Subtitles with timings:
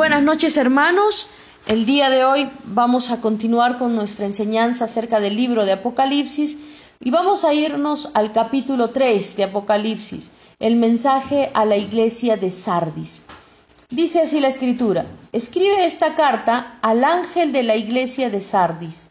[0.00, 1.26] Buenas noches hermanos.
[1.66, 6.56] El día de hoy vamos a continuar con nuestra enseñanza acerca del libro de Apocalipsis
[7.00, 12.50] y vamos a irnos al capítulo 3 de Apocalipsis, el mensaje a la iglesia de
[12.50, 13.24] Sardis.
[13.90, 19.04] Dice así la escritura, escribe esta carta al ángel de la iglesia de Sardis.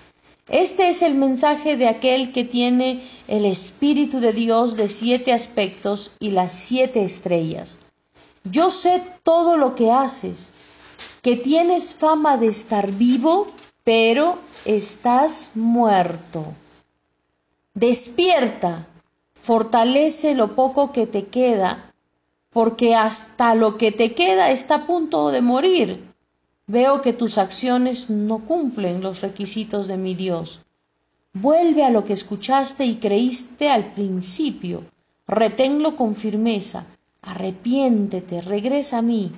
[0.48, 6.09] Este es el mensaje de aquel que tiene el Espíritu de Dios de siete aspectos
[6.20, 7.77] y las siete estrellas.
[8.44, 10.53] Yo sé todo lo que haces,
[11.22, 13.48] que tienes fama de estar vivo,
[13.84, 16.45] pero estás muerto.
[17.73, 18.88] Despierta,
[19.36, 21.94] fortalece lo poco que te queda,
[22.52, 26.09] porque hasta lo que te queda está a punto de morir.
[26.68, 30.62] Veo que tus acciones no cumplen los requisitos de mi Dios.
[31.34, 34.83] Vuelve a lo que escuchaste y creíste al principio.
[35.28, 36.86] Reténlo con firmeza.
[37.22, 39.31] Arrepiéntete, regresa a mí.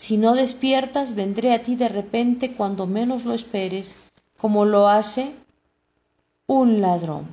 [0.00, 3.94] Si no despiertas, vendré a ti de repente cuando menos lo esperes,
[4.38, 5.34] como lo hace
[6.46, 7.28] un ladrón.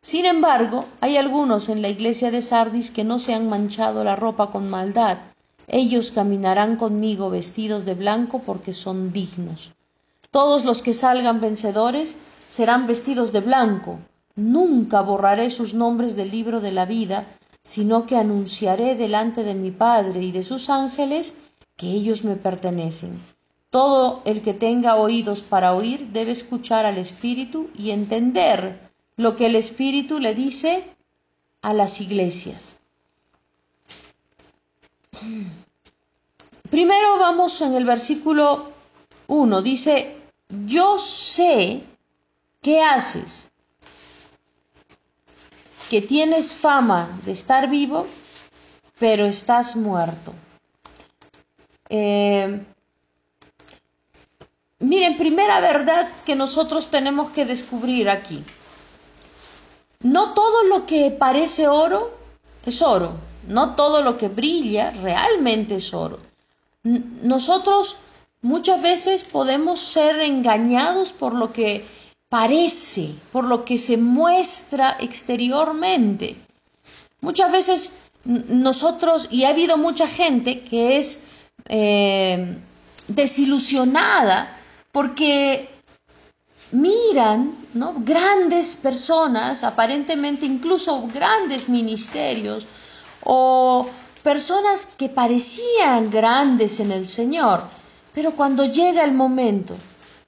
[0.00, 4.14] Sin embargo, hay algunos en la iglesia de Sardis que no se han manchado la
[4.14, 5.18] ropa con maldad.
[5.66, 9.72] Ellos caminarán conmigo vestidos de blanco porque son dignos.
[10.30, 13.98] Todos los que salgan vencedores serán vestidos de blanco.
[14.36, 17.24] Nunca borraré sus nombres del libro de la vida,
[17.64, 21.34] sino que anunciaré delante de mi Padre y de sus ángeles
[21.78, 23.18] que ellos me pertenecen.
[23.70, 29.46] Todo el que tenga oídos para oír debe escuchar al Espíritu y entender lo que
[29.46, 30.84] el Espíritu le dice
[31.62, 32.76] a las iglesias.
[36.68, 38.72] Primero vamos en el versículo
[39.28, 40.16] 1, dice,
[40.66, 41.82] yo sé
[42.60, 43.50] qué haces,
[45.90, 48.06] que tienes fama de estar vivo,
[48.98, 50.32] pero estás muerto.
[51.88, 52.60] Eh,
[54.78, 58.44] miren, primera verdad que nosotros tenemos que descubrir aquí.
[60.00, 62.18] No todo lo que parece oro
[62.64, 63.14] es oro,
[63.48, 66.20] no todo lo que brilla realmente es oro.
[66.84, 67.96] Nosotros
[68.42, 71.84] muchas veces podemos ser engañados por lo que
[72.28, 76.36] parece, por lo que se muestra exteriormente.
[77.20, 81.20] Muchas veces nosotros, y ha habido mucha gente que es
[81.68, 82.56] eh,
[83.06, 84.56] desilusionada
[84.92, 85.68] porque
[86.72, 87.94] miran ¿no?
[87.98, 92.66] grandes personas, aparentemente incluso grandes ministerios,
[93.24, 93.86] o
[94.22, 97.62] personas que parecían grandes en el Señor,
[98.14, 99.74] pero cuando llega el momento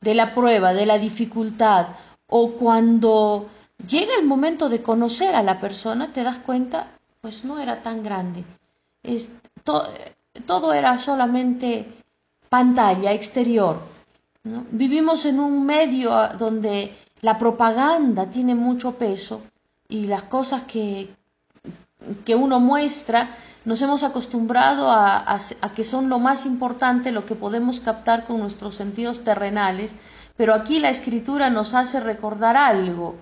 [0.01, 1.89] de la prueba, de la dificultad,
[2.29, 3.49] o cuando
[3.89, 6.89] llega el momento de conocer a la persona, te das cuenta,
[7.21, 8.45] pues no era tan grande.
[10.47, 11.87] Todo era solamente
[12.49, 13.81] pantalla exterior,
[14.43, 19.43] Vivimos en un medio ah, donde la propaganda tiene mucho peso
[19.87, 21.15] y las cosas que,
[22.25, 23.37] que uno muestra
[23.67, 25.39] nos hemos acostumbrado a,
[25.77, 29.97] que son lo más importante, lo que podemos captar con nuestros sentidos terrenales,
[30.39, 33.17] pero aquí la escritura nos hace recordar algo.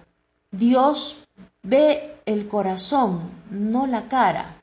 [0.53, 1.27] Dios
[1.65, 4.58] ve el corazón, no la cara.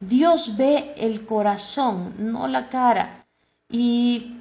[0.00, 3.26] Dios ve el corazón, no la cara.
[3.68, 4.36] Y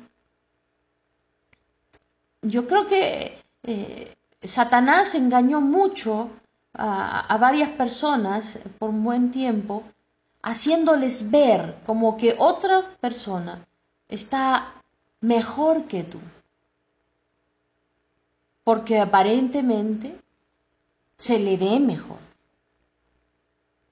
[2.41, 6.29] yo creo que eh, Satanás engañó mucho
[6.73, 9.83] a, varias personas por un buen tiempo,
[10.41, 13.65] haciéndoles ver como que otra persona
[14.09, 14.73] está
[15.21, 16.19] mejor que tú.
[18.63, 20.19] Porque aparentemente
[21.17, 22.19] se le ve mejor.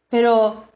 [0.09, 0.67] Pero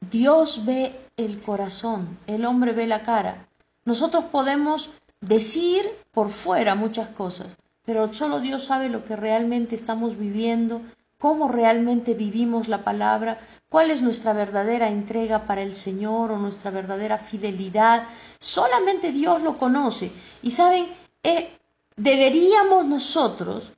[0.00, 3.48] Dios ve el corazón, el hombre ve la cara.
[3.84, 10.16] Nosotros podemos decir por fuera muchas cosas, pero solo Dios sabe lo que realmente estamos
[10.16, 10.80] viviendo,
[11.18, 16.70] cómo realmente vivimos la palabra, cuál es nuestra verdadera entrega para el Señor o nuestra
[16.70, 18.06] verdadera fidelidad.
[18.38, 20.12] Solamente Dios lo conoce.
[20.42, 20.86] Y saben,
[21.22, 21.50] eh,
[21.96, 23.72] deberíamos nosotros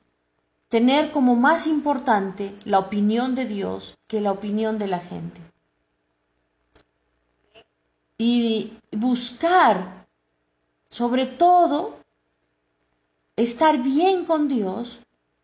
[0.69, 5.41] tener como más importante la opinión de Dios que la opinión de la gente.
[8.21, 10.01] Y buscar
[10.91, 12.01] sobre todo,
[13.37, 14.99] estar bien con Dios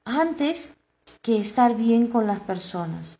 [0.05, 0.76] antes
[1.23, 3.19] que estar bien con las personas.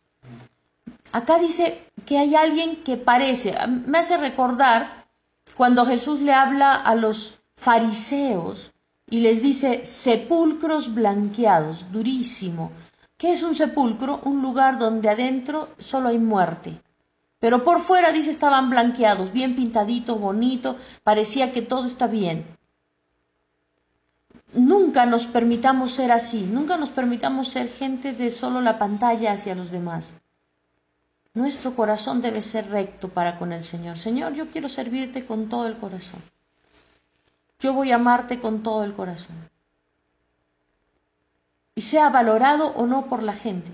[1.13, 5.07] Acá dice que hay alguien que parece, me hace recordar
[5.55, 8.71] cuando Jesús le habla a los fariseos
[9.09, 12.71] y les dice sepulcros blanqueados, durísimo.
[13.15, 14.19] ¿Qué es un sepulcro?
[14.25, 16.79] Un lugar donde adentro solo hay muerte.
[17.39, 22.45] Pero por fuera, dice, estaban blanqueados, bien pintadito, bonito, parecía que todo está bien.
[24.53, 29.55] Nunca nos permitamos ser así, nunca nos permitamos ser gente de solo la pantalla hacia
[29.55, 30.13] los demás.
[31.33, 33.99] Nuestro corazón debe ser recto para con el Señor.
[33.99, 36.19] Señor, yo quiero servirte con todo el corazón.
[37.59, 39.35] Yo voy a amarte con todo el corazón.
[41.75, 43.71] Y sea valorado o no por la gente.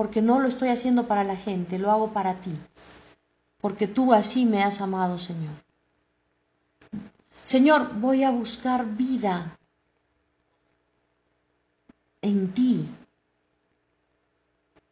[0.00, 2.56] Porque no lo estoy haciendo para la gente, lo hago para ti.
[3.60, 5.52] Porque tú así me has amado, Señor.
[7.44, 9.58] Señor, voy a buscar vida
[12.22, 12.88] en ti.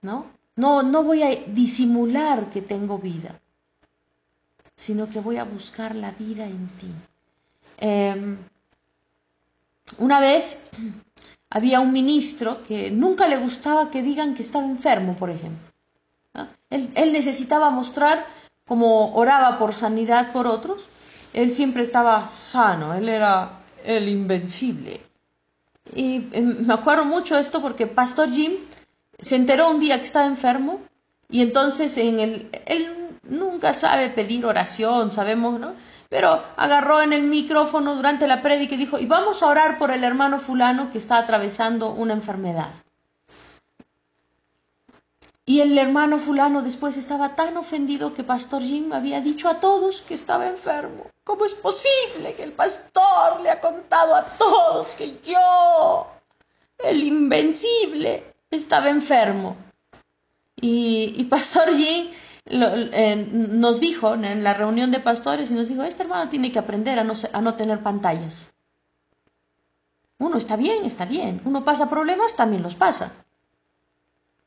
[0.03, 0.27] ¿No?
[0.57, 3.41] No, no voy a disimular que tengo vida,
[4.77, 6.93] sino que voy a buscar la vida en ti.
[7.79, 8.37] Em,
[9.97, 10.69] una vez
[11.51, 15.69] había un ministro que nunca le gustaba que digan que estaba enfermo, por ejemplo.
[16.71, 18.25] Él, necesitaba mostrar,
[18.67, 20.85] como oraba por sanidad por otros,
[21.33, 23.51] él siempre estaba sano, él era
[23.85, 25.01] el invencible.
[25.95, 28.53] Y em, me acuerdo mucho esto porque Pastor Jim
[29.19, 30.81] se enteró un día que estaba enfermo
[31.31, 32.93] y entonces en el, él
[33.23, 35.73] nunca sabe pedir oración, sabemos, ¿no?
[36.09, 39.91] Pero agarró en el micrófono durante la prédica y dijo, y vamos a orar por
[39.91, 42.71] el hermano fulano que está atravesando una enfermedad.
[45.49, 50.03] Y el hermano fulano después estaba tan ofendido que Pastor Jim había dicho a todos
[50.03, 51.07] que estaba enfermo.
[51.25, 56.07] ¿Cómo es posible que el pastor le ha contado a todos que yo,
[56.79, 59.57] el invencible, estaba enfermo?
[60.61, 62.09] Y, Pastor Jim
[62.51, 66.59] eh, nos dijo en la reunión de pastores y nos dijo, este hermano tiene que
[66.59, 68.55] aprender a no, a no tener pantallas.
[70.19, 71.41] Uno está bien, está bien.
[71.45, 73.13] Uno pasa problemas, también los pasa.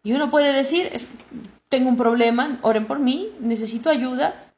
[0.03, 0.89] Y uno puede decir,
[1.69, 4.53] tengo un problema, oren por mí, necesito ayuda.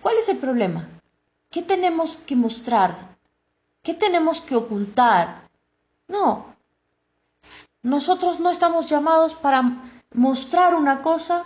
[0.00, 0.88] ¿Cuál es el problema?
[1.50, 3.16] ¿Qué tenemos que mostrar?
[3.82, 5.48] ¿Qué tenemos que ocultar?
[6.06, 6.54] No.
[7.82, 9.82] Nosotros no estamos llamados para
[10.12, 11.44] mostrar una cosa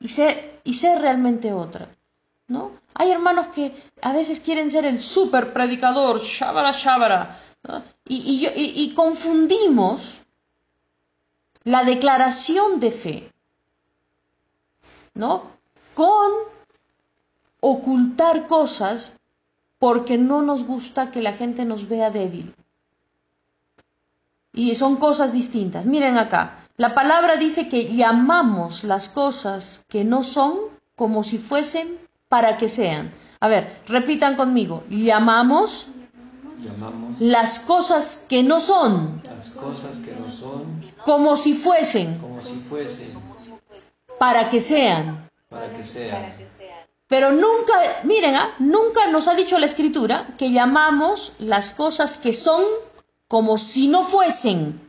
[0.00, 1.88] y ser, y ser realmente otra.
[2.46, 2.72] ¿No?
[2.94, 7.38] Hay hermanos que a veces quieren ser el super predicador, shabara, shabara,
[8.06, 10.20] y, y confundimos
[11.64, 13.32] la declaración de fe,
[15.12, 15.42] ¿no?
[15.94, 16.32] Con
[17.60, 19.12] ocultar cosas
[19.78, 22.54] porque no nos gusta que la gente nos vea débil.
[24.52, 25.84] Y son cosas distintas.
[25.84, 30.58] Miren acá, la palabra dice que llamamos las cosas que no son
[30.94, 31.98] como si fuesen
[32.28, 33.12] para que sean.
[33.40, 35.88] A ver, repitan conmigo, llamamos,
[37.18, 42.54] las cosas que no son, las cosas que no son como si fuesen, como si
[42.60, 43.18] fuesen
[44.18, 45.28] para que sean.
[45.48, 46.36] Para que sean.
[47.08, 48.54] Pero nunca, miren, ¿ah?
[48.60, 52.62] nunca nos ha dicho la escritura que llamamos las cosas que son
[53.26, 54.80] como si no fuesen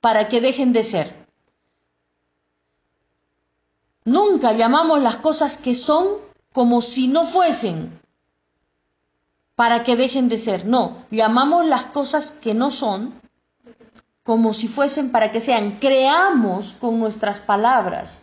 [0.00, 1.27] para que dejen de ser.
[4.08, 6.06] Nunca llamamos las cosas que son
[6.54, 8.00] como si no fuesen
[9.54, 10.64] para que dejen de ser.
[10.64, 13.12] No, llamamos las cosas que no son
[14.22, 15.72] como si fuesen para que sean.
[15.72, 18.22] Creamos con nuestras palabras,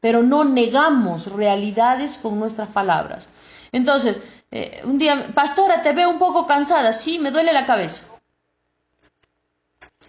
[0.00, 3.28] pero no negamos realidades con nuestras palabras.
[3.70, 8.06] Entonces, eh, un día, pastora, te veo un poco cansada, sí, me duele la cabeza.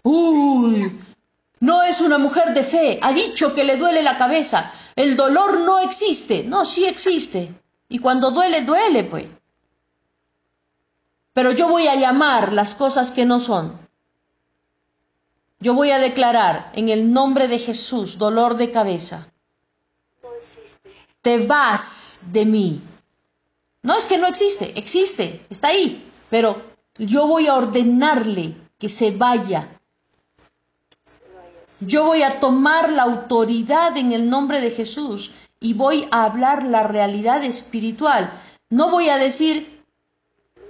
[0.04, 0.98] Uy,
[1.60, 4.72] no es una mujer de fe, ha dicho que le duele la cabeza.
[4.96, 6.44] El dolor no existe.
[6.44, 7.54] No, sí existe.
[7.90, 9.26] Y cuando duele, duele, pues.
[11.34, 13.78] Pero yo voy a llamar las cosas que no son.
[15.60, 19.28] Yo voy a declarar en el nombre de Jesús dolor de cabeza.
[21.22, 22.82] Te vas de mí.
[23.82, 26.62] No es que no existe, existe, está ahí, pero
[26.98, 29.79] yo voy a ordenarle que se vaya.
[31.82, 36.64] Yo voy a tomar la autoridad en el nombre de Jesús y voy a hablar
[36.64, 38.32] la realidad espiritual.
[38.70, 39.84] No voy a decir,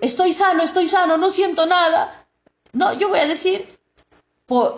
[0.01, 2.27] estoy sano, estoy sano, no siento nada.
[2.73, 3.79] No, yo voy a decir,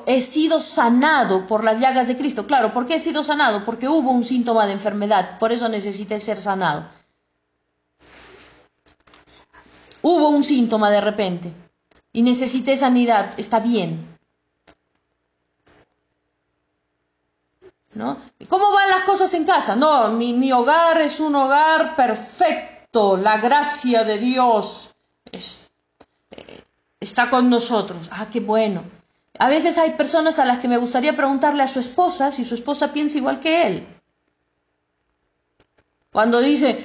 [0.05, 2.47] he sido sanado por las llagas de Cristo.
[2.47, 3.63] Claro, ¿por qué he sido sanado?
[3.65, 6.85] Porque hubo un síntoma de enfermedad, por eso necesité ser sanado.
[10.01, 11.53] Hubo un síntoma de repente
[12.11, 14.10] y necesité sanidad, está bien.
[17.95, 18.17] ¿No?
[18.47, 19.75] ¿Cómo van las cosas en casa?
[19.75, 24.95] No, mi, mi hogar es un hogar perfecto, la gracia de Dios
[25.31, 26.63] eh,
[26.99, 28.07] está con nosotros.
[28.11, 28.83] Ah, qué bueno.
[29.39, 32.55] A veces hay personas a las que me gustaría preguntarle a su esposa si su
[32.55, 33.87] esposa piensa igual que él.
[36.11, 36.83] Cuando dice,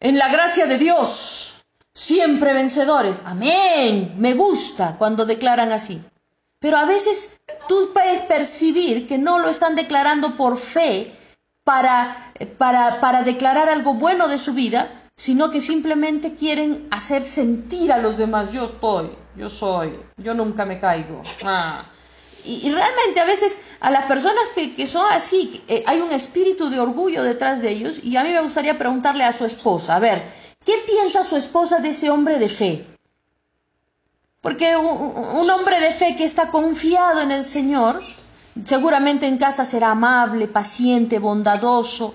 [0.00, 3.18] en la gracia de Dios, siempre vencedores.
[3.24, 4.14] Amén.
[4.16, 6.02] Me gusta cuando declaran así.
[6.62, 11.12] Pero a veces tú puedes percibir que no lo están declarando por fe
[11.64, 17.92] para, para, para declarar algo bueno de su vida, sino que simplemente quieren hacer sentir
[17.92, 21.20] a los demás, yo estoy, yo soy, yo nunca me caigo.
[21.44, 21.90] Ah.
[22.44, 26.80] Y, realmente a veces a las personas que, son así, eh, hay un espíritu de
[26.80, 30.22] orgullo detrás de ellos y a mí me gustaría preguntarle a su esposa, a ver,
[30.64, 32.91] ¿qué piensa su esposa de ese hombre de fe?
[34.42, 38.02] Porque un hombre de fe que está confiado en el Señor,
[38.64, 42.14] seguramente en casa será amable, paciente, bondadoso,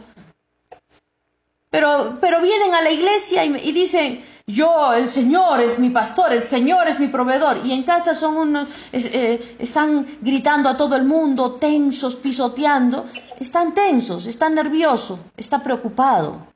[1.70, 6.42] pero, pero vienen a la iglesia y, dicen, yo, el Señor es mi pastor, el
[6.42, 7.60] Señor es mi proveedor.
[7.66, 13.06] Y en casa son unos, eh, están gritando a todo el mundo, tensos, pisoteando.
[13.40, 16.48] Están tensos, están nerviosos, está preocupado.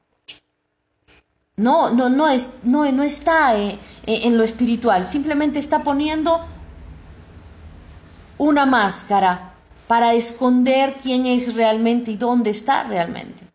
[1.58, 6.42] No, no, no, es, no, no está eh, en lo espiritual, simplemente está poniendo
[8.38, 9.54] una máscara
[9.88, 13.46] para esconder quién es realmente y dónde está realmente.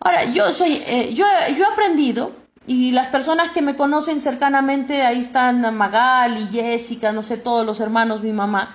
[0.00, 1.24] Ahora, yo soy, eh, yo,
[1.56, 2.32] yo he aprendido,
[2.66, 7.66] y las personas que me conocen cercanamente, ahí están Magal y Jessica, no sé, todos
[7.66, 8.74] los hermanos, mi mamá,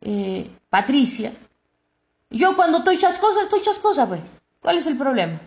[0.00, 1.32] eh, Patricia.
[2.30, 4.20] Yo cuando estoy chascosa, estoy chascosa, pues.
[4.60, 5.40] ¿Cuál es el problema?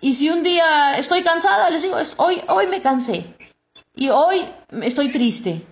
[0.00, 3.34] Y si un día estoy cansada, les digo, hoy, hoy me cansé.
[3.94, 4.44] Y hoy
[4.82, 5.66] estoy triste.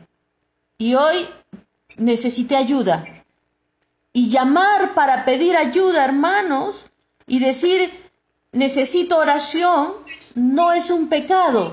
[0.79, 1.29] Y hoy
[1.97, 3.05] necesité ayuda.
[4.13, 6.87] Y llamar para pedir ayuda, hermanos,
[7.27, 8.11] y decir
[8.53, 9.95] necesito oración
[10.35, 11.73] no es un pecado.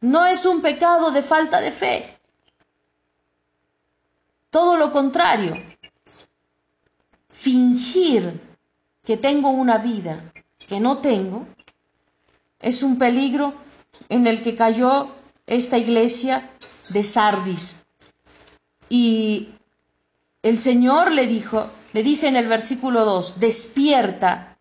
[0.00, 2.18] No es un pecado de falta de fe.
[4.50, 5.54] Todo lo contrario.
[7.28, 8.47] Fingir
[9.08, 10.22] que tengo una vida
[10.58, 11.46] que no tengo
[12.60, 13.54] es un peligro
[14.10, 15.08] en el que cayó
[15.46, 16.50] esta iglesia
[16.90, 17.76] de Sardis.
[18.90, 19.48] Y
[20.42, 24.58] el Señor le dijo, le dice en el versículo 2, despierta,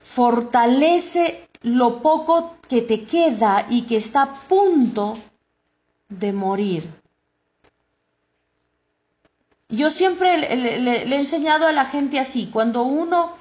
[0.00, 5.14] fortalece lo poco que te queda y que está a punto
[6.08, 6.97] de morir.
[9.68, 13.34] Yo siempre le, he enseñado a la gente así, cuando uno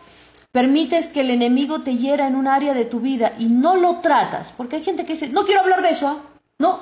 [0.52, 4.00] permites que el enemigo te hiera en un área de tu vida y no lo
[4.02, 6.18] tratas, porque hay gente que dice, no quiero hablar de eso, ¿ah?
[6.58, 6.82] no,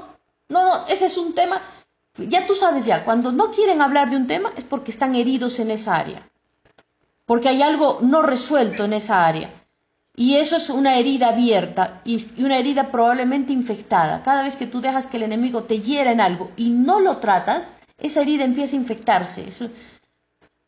[0.49, 1.61] no, no, ese es un tema,
[2.17, 5.59] ya tú sabes ya, cuando no quieren hablar de un tema es porque están heridos
[5.59, 6.27] en esa área,
[7.25, 9.49] porque hay algo no resuelto en esa área.
[10.17, 14.23] Y eso es una herida abierta y una herida probablemente infectada.
[14.23, 17.17] Cada vez que tú dejas que el enemigo te hiera en algo y no lo
[17.17, 19.45] tratas, esa herida empieza a infectarse.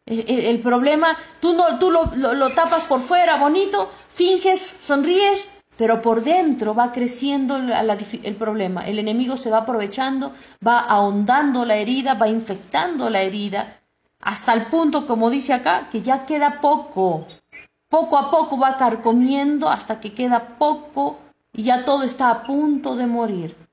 [0.05, 6.24] el, problema, tú, no, tú lo, lo tapas por fuera, bonito, finges, sonríes, pero por
[6.24, 8.88] dentro va creciendo el problema.
[8.88, 10.34] El enemigo se va aprovechando,
[10.65, 13.79] va ahondando la herida, va infectando la herida,
[14.22, 17.27] hasta el punto, como dice acá, que ya queda poco.
[17.88, 21.19] Poco a poco va carcomiendo hasta que queda poco
[21.53, 23.67] y ya todo está a punto de morir.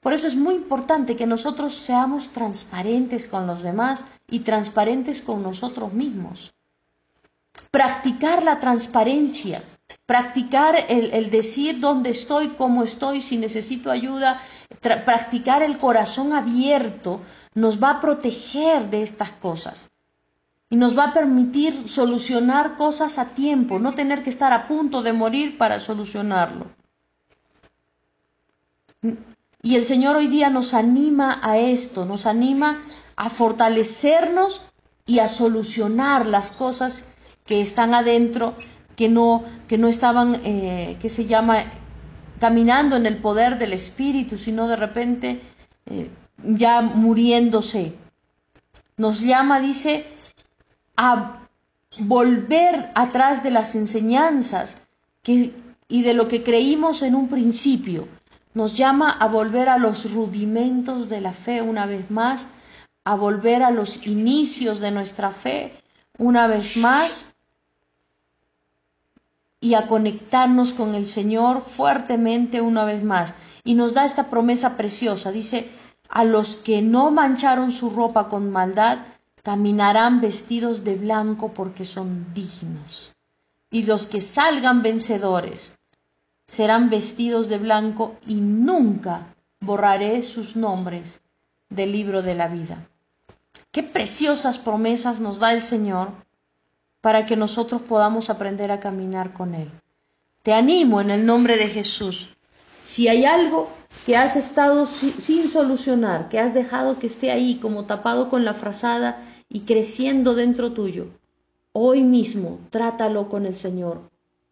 [0.00, 5.42] Por eso es muy importante que nosotros seamos transparentes con los demás y transparentes con
[5.42, 6.54] nosotros mismos.
[7.72, 9.62] Practicar la transparencia,
[10.06, 14.40] practicar el, decir dónde estoy, cómo estoy, si necesito ayuda,
[15.04, 17.20] practicar el corazón abierto
[17.54, 19.90] nos va a proteger de estas cosas
[20.70, 25.02] y nos va a permitir solucionar cosas a tiempo, no tener que estar a punto
[25.02, 26.66] de morir para solucionarlo.
[29.62, 32.80] Y el Señor hoy día nos anima a esto, nos anima
[33.16, 34.62] a fortalecernos
[35.04, 37.04] y a solucionar las cosas
[37.44, 38.54] que están adentro
[38.94, 41.64] que no, que no estaban, eh, que se llama,
[42.38, 45.40] caminando en el poder del Espíritu, sino de repente
[45.86, 46.10] eh,
[46.44, 47.94] ya muriéndose.
[48.96, 50.06] Nos llama, dice,
[50.96, 51.48] a
[52.00, 54.78] volver atrás de las enseñanzas
[55.22, 55.52] que,
[55.88, 58.06] y de lo que creímos en un principio.
[58.58, 62.48] Nos llama a volver a los rudimentos de la fe una vez más,
[63.04, 65.80] a volver a los inicios de nuestra fe
[66.18, 67.26] una vez más
[69.60, 73.34] y a conectarnos con el Señor fuertemente una vez más.
[73.62, 75.30] Y nos da esta promesa preciosa.
[75.30, 75.70] Dice,
[76.08, 78.98] a los que no mancharon su ropa con maldad,
[79.44, 83.14] caminarán vestidos de blanco porque son dignos.
[83.70, 85.77] Y los que salgan vencedores
[86.48, 91.20] serán vestidos de blanco y nunca borraré sus nombres
[91.68, 92.88] del libro de la vida.
[93.70, 96.08] Qué preciosas promesas nos da el Señor
[97.02, 99.70] para que nosotros podamos aprender a caminar con Él.
[100.42, 102.30] Te animo en el nombre de Jesús.
[102.82, 103.68] Si hay algo
[104.06, 108.54] que has estado sin solucionar, que has dejado que esté ahí como tapado con la
[108.54, 111.08] frazada y creciendo dentro tuyo,
[111.72, 114.00] hoy mismo trátalo con el Señor.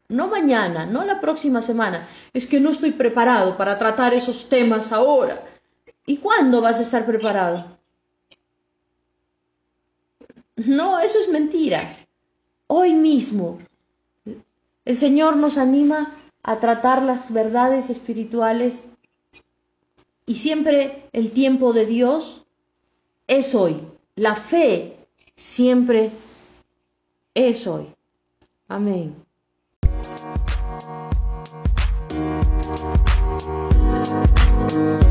[0.08, 2.06] No mañana, no la próxima semana.
[2.32, 5.44] Es que no estoy preparado para tratar esos temas ahora.
[6.06, 7.76] ¿Y cuándo vas a estar preparado?
[10.54, 11.98] No, eso es mentira.
[12.68, 13.58] Hoy mismo.
[14.84, 18.84] El Señor nos anima a tratar las verdades espirituales
[20.24, 22.46] y siempre el tiempo de Dios
[23.26, 23.80] es hoy.
[24.14, 24.96] La fe
[25.34, 26.12] siempre
[27.34, 27.86] es hoy.
[28.68, 29.25] Amén.
[34.76, 35.05] Bye.